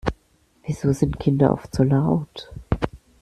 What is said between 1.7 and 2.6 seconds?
so laut?